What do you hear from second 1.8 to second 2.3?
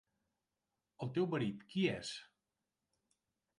és?